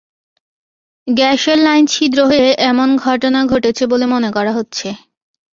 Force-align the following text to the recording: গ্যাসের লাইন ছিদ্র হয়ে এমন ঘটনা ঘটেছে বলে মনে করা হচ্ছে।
গ্যাসের 1.07 1.57
লাইন 1.57 1.83
ছিদ্র 1.85 2.19
হয়ে 2.25 2.47
এমন 2.71 2.89
ঘটনা 2.97 3.39
ঘটেছে 3.45 3.83
বলে 3.87 4.05
মনে 4.05 4.29
করা 4.31 4.51
হচ্ছে। 4.53 4.87